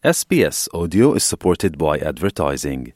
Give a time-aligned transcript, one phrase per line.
[0.00, 2.92] SBS Audio is supported by advertising.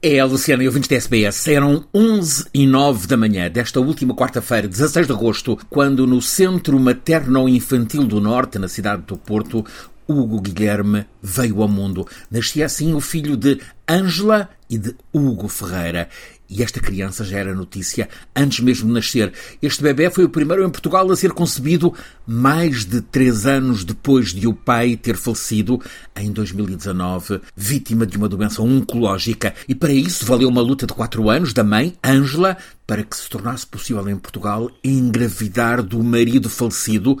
[0.00, 4.68] É, Luciana e ouvintes da SBS, eram 11 e 9 da manhã desta última quarta-feira,
[4.68, 9.66] 16 de agosto, quando no Centro Materno-Infantil do Norte, na cidade do Porto,
[10.10, 12.06] Hugo Guilherme veio ao mundo.
[12.30, 16.08] Nascia assim o filho de Ângela e de Hugo Ferreira.
[16.48, 19.32] E esta criança já era notícia antes mesmo de nascer.
[19.62, 21.94] Este bebê foi o primeiro em Portugal a ser concebido
[22.26, 25.80] mais de três anos depois de o pai ter falecido
[26.16, 29.54] em 2019, vítima de uma doença oncológica.
[29.68, 33.30] E para isso valeu uma luta de quatro anos da mãe, Ângela, para que se
[33.30, 37.16] tornasse possível em Portugal engravidar do marido falecido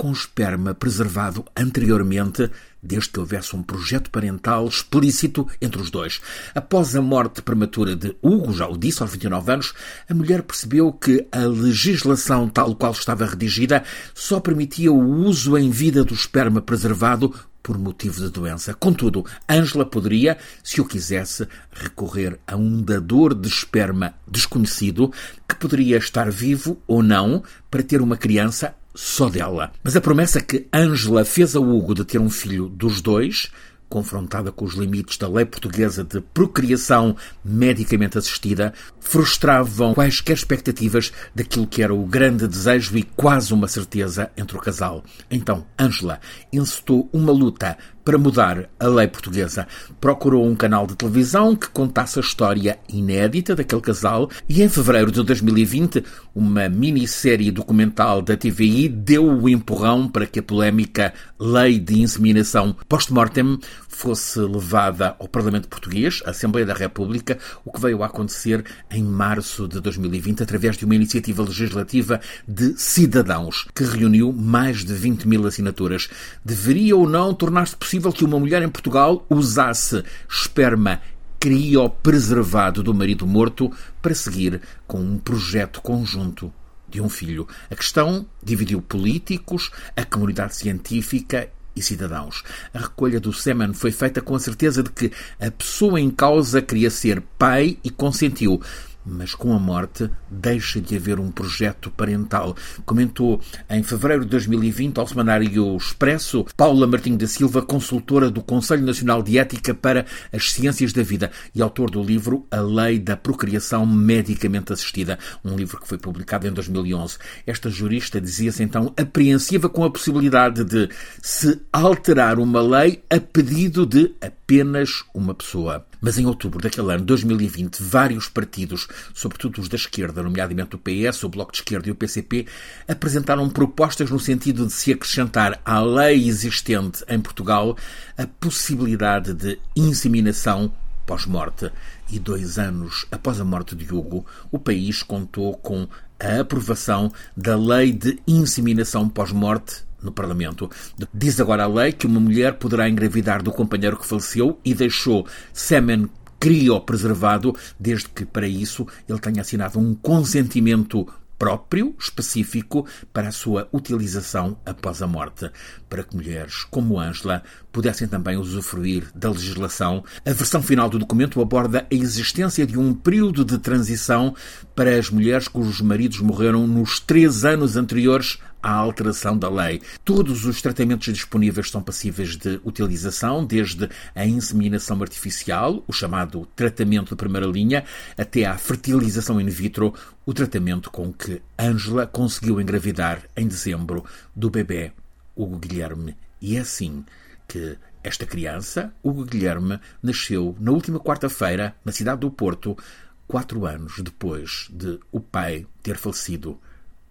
[0.00, 2.50] com esperma preservado anteriormente,
[2.82, 6.22] desde que houvesse um projeto parental explícito entre os dois.
[6.54, 9.74] Após a morte prematura de Hugo, já o disse, aos 29 anos,
[10.08, 15.68] a mulher percebeu que a legislação tal qual estava redigida só permitia o uso em
[15.68, 18.72] vida do esperma preservado por motivo de doença.
[18.72, 25.12] Contudo, Ângela poderia, se o quisesse, recorrer a um dador de esperma desconhecido
[25.46, 29.72] que poderia estar vivo ou não para ter uma criança só dela.
[29.82, 33.50] Mas a promessa que Ângela fez a Hugo de ter um filho dos dois,
[33.88, 41.66] confrontada com os limites da lei portuguesa de procriação medicamente assistida, frustravam quaisquer expectativas daquilo
[41.66, 45.02] que era o grande desejo e quase uma certeza entre o casal.
[45.30, 46.20] Então, Ângela
[46.52, 47.78] encetou uma luta
[48.10, 49.68] para mudar a lei portuguesa.
[50.00, 55.12] Procurou um canal de televisão que contasse a história inédita daquele casal e em fevereiro
[55.12, 56.02] de 2020,
[56.34, 62.74] uma minissérie documental da TVI deu o empurrão para que a polémica Lei de Inseminação
[62.88, 63.60] Post-Mortem
[64.00, 69.04] fosse levada ao Parlamento Português, a Assembleia da República, o que veio a acontecer em
[69.04, 75.28] março de 2020 através de uma iniciativa legislativa de cidadãos que reuniu mais de 20
[75.28, 76.08] mil assinaturas.
[76.42, 81.00] Deveria ou não tornar-se possível que uma mulher em Portugal usasse esperma
[81.38, 86.52] criopreservado do marido morto para seguir com um projeto conjunto
[86.88, 87.48] de um filho.
[87.70, 92.42] A questão dividiu políticos, a comunidade científica e cidadãos.
[92.74, 96.60] A recolha do semen foi feita com a certeza de que a pessoa em causa
[96.60, 98.60] queria ser pai e consentiu
[99.04, 102.56] mas com a morte deixa de haver um projeto parental.
[102.84, 108.84] Comentou em fevereiro de 2020 ao semanário Expresso Paula Martinho da Silva, consultora do Conselho
[108.84, 113.16] Nacional de Ética para as Ciências da Vida e autor do livro A Lei da
[113.16, 117.18] Procriação Medicamente Assistida, um livro que foi publicado em 2011.
[117.46, 120.88] Esta jurista dizia-se então apreensiva com a possibilidade de
[121.22, 125.89] se alterar uma lei a pedido de apenas uma pessoa.
[126.00, 131.24] Mas em outubro daquele ano, 2020, vários partidos, sobretudo os da esquerda, nomeadamente o PS,
[131.24, 132.46] o Bloco de Esquerda e o PCP,
[132.88, 137.76] apresentaram propostas no sentido de se acrescentar à lei existente em Portugal
[138.16, 140.72] a possibilidade de inseminação
[141.04, 141.70] pós-morte.
[142.10, 145.86] E dois anos após a morte de Hugo, o país contou com
[146.18, 150.70] a aprovação da Lei de Inseminação pós-morte no Parlamento.
[151.12, 155.26] Diz agora a lei que uma mulher poderá engravidar do companheiro que faleceu e deixou
[155.52, 161.06] semen criopreservado, desde que para isso ele tenha assinado um consentimento
[161.38, 165.50] próprio, específico, para a sua utilização após a morte,
[165.88, 167.42] para que mulheres como Ângela
[167.72, 170.04] pudessem também usufruir da legislação.
[170.24, 174.34] A versão final do documento aborda a existência de um período de transição
[174.74, 179.80] para as mulheres cujos maridos morreram nos três anos anteriores à alteração da lei.
[180.04, 187.10] Todos os tratamentos disponíveis são passíveis de utilização, desde a inseminação artificial, o chamado tratamento
[187.10, 187.84] de primeira linha,
[188.18, 189.94] até à fertilização in vitro,
[190.26, 194.04] o tratamento com que Ângela conseguiu engravidar em dezembro
[194.34, 194.92] do bebê
[195.34, 196.16] Hugo Guilherme.
[196.40, 197.04] E é assim
[197.50, 202.78] que esta criança, Hugo Guilherme, nasceu na última quarta-feira na cidade do Porto,
[203.26, 206.60] quatro anos depois de o pai ter falecido.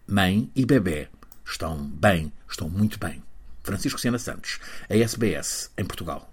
[0.08, 1.10] Mãe e bebê
[1.46, 3.22] estão bem, estão muito bem.
[3.64, 6.32] Francisco Sena Santos, a SBS, em Portugal.